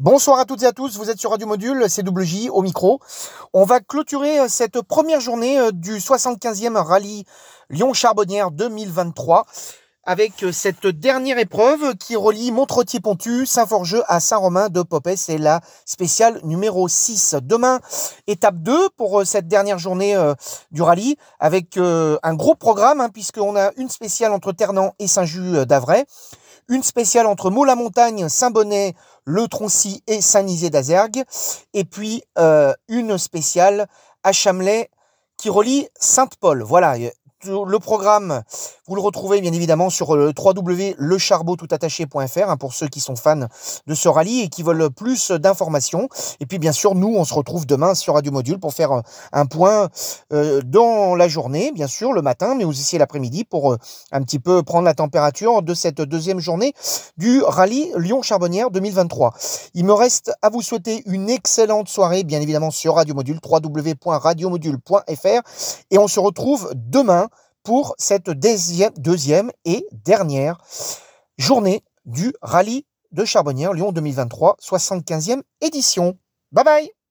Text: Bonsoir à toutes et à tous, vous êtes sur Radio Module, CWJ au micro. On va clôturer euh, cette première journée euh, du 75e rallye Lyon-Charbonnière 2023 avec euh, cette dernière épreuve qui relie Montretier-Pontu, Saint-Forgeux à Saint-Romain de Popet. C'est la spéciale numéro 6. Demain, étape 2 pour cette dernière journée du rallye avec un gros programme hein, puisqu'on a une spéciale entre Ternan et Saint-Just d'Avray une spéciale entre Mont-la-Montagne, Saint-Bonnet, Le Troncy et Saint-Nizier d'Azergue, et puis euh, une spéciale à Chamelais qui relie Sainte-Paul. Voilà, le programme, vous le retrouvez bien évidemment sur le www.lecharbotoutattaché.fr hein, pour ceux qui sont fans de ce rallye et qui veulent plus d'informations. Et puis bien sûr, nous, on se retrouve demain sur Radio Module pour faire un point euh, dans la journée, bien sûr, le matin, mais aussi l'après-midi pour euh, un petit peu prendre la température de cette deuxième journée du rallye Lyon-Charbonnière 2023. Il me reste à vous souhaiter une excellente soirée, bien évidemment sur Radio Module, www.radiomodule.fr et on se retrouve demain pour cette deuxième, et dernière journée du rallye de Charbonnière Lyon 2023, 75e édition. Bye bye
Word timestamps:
Bonsoir 0.00 0.40
à 0.40 0.44
toutes 0.44 0.64
et 0.64 0.66
à 0.66 0.72
tous, 0.72 0.96
vous 0.96 1.08
êtes 1.08 1.20
sur 1.20 1.30
Radio 1.30 1.46
Module, 1.46 1.86
CWJ 1.88 2.48
au 2.50 2.62
micro. 2.62 2.98
On 3.52 3.62
va 3.62 3.78
clôturer 3.78 4.40
euh, 4.40 4.48
cette 4.48 4.82
première 4.82 5.20
journée 5.20 5.56
euh, 5.60 5.70
du 5.70 5.98
75e 5.98 6.74
rallye 6.74 7.24
Lyon-Charbonnière 7.70 8.50
2023 8.50 9.46
avec 10.06 10.42
euh, 10.42 10.52
cette 10.52 10.86
dernière 10.86 11.38
épreuve 11.38 11.94
qui 11.96 12.16
relie 12.16 12.50
Montretier-Pontu, 12.52 13.46
Saint-Forgeux 13.46 14.02
à 14.06 14.20
Saint-Romain 14.20 14.68
de 14.68 14.82
Popet. 14.82 15.16
C'est 15.16 15.38
la 15.38 15.60
spéciale 15.84 16.40
numéro 16.44 16.88
6. 16.88 17.36
Demain, 17.42 17.80
étape 18.26 18.56
2 18.56 18.90
pour 18.96 19.26
cette 19.26 19.48
dernière 19.48 19.78
journée 19.78 20.16
du 20.70 20.82
rallye 20.82 21.16
avec 21.40 21.76
un 21.76 22.34
gros 22.34 22.54
programme 22.54 23.00
hein, 23.00 23.08
puisqu'on 23.08 23.56
a 23.56 23.72
une 23.76 23.88
spéciale 23.88 24.32
entre 24.32 24.52
Ternan 24.52 24.92
et 24.98 25.06
Saint-Just 25.06 25.66
d'Avray 25.66 26.04
une 26.68 26.82
spéciale 26.82 27.26
entre 27.26 27.50
Mont-la-Montagne, 27.50 28.28
Saint-Bonnet, 28.28 28.94
Le 29.24 29.48
Troncy 29.48 30.02
et 30.06 30.20
Saint-Nizier 30.20 30.70
d'Azergue, 30.70 31.24
et 31.72 31.84
puis 31.84 32.22
euh, 32.38 32.72
une 32.88 33.18
spéciale 33.18 33.86
à 34.22 34.32
Chamelais 34.32 34.90
qui 35.36 35.50
relie 35.50 35.88
Sainte-Paul. 35.98 36.62
Voilà, 36.62 36.96
le 37.46 37.78
programme, 37.78 38.42
vous 38.86 38.94
le 38.94 39.00
retrouvez 39.00 39.40
bien 39.40 39.52
évidemment 39.52 39.90
sur 39.90 40.16
le 40.16 40.32
www.lecharbotoutattaché.fr 40.36 42.50
hein, 42.50 42.56
pour 42.56 42.74
ceux 42.74 42.88
qui 42.88 43.00
sont 43.00 43.16
fans 43.16 43.46
de 43.86 43.94
ce 43.94 44.08
rallye 44.08 44.42
et 44.42 44.48
qui 44.48 44.62
veulent 44.62 44.90
plus 44.90 45.30
d'informations. 45.30 46.08
Et 46.40 46.46
puis 46.46 46.58
bien 46.58 46.72
sûr, 46.72 46.94
nous, 46.94 47.14
on 47.16 47.24
se 47.24 47.34
retrouve 47.34 47.66
demain 47.66 47.94
sur 47.94 48.14
Radio 48.14 48.32
Module 48.32 48.58
pour 48.58 48.74
faire 48.74 49.02
un 49.32 49.46
point 49.46 49.88
euh, 50.32 50.60
dans 50.64 51.14
la 51.14 51.28
journée, 51.28 51.72
bien 51.72 51.86
sûr, 51.86 52.12
le 52.12 52.22
matin, 52.22 52.54
mais 52.54 52.64
aussi 52.64 52.98
l'après-midi 52.98 53.44
pour 53.44 53.72
euh, 53.72 53.78
un 54.12 54.22
petit 54.22 54.38
peu 54.38 54.62
prendre 54.62 54.84
la 54.84 54.94
température 54.94 55.62
de 55.62 55.74
cette 55.74 56.00
deuxième 56.00 56.40
journée 56.40 56.74
du 57.16 57.42
rallye 57.42 57.92
Lyon-Charbonnière 57.96 58.70
2023. 58.70 59.34
Il 59.74 59.84
me 59.84 59.92
reste 59.92 60.32
à 60.42 60.50
vous 60.50 60.62
souhaiter 60.62 61.02
une 61.06 61.30
excellente 61.30 61.88
soirée, 61.88 62.24
bien 62.24 62.40
évidemment 62.40 62.70
sur 62.70 62.96
Radio 62.96 63.14
Module, 63.14 63.38
www.radiomodule.fr 63.42 65.42
et 65.90 65.98
on 65.98 66.08
se 66.08 66.20
retrouve 66.20 66.70
demain 66.74 67.28
pour 67.64 67.94
cette 67.98 68.30
deuxième, 68.30 69.50
et 69.64 69.86
dernière 69.90 70.58
journée 71.38 71.82
du 72.04 72.34
rallye 72.42 72.86
de 73.10 73.24
Charbonnière 73.24 73.72
Lyon 73.72 73.90
2023, 73.90 74.56
75e 74.60 75.42
édition. 75.60 76.18
Bye 76.52 76.64
bye 76.64 77.03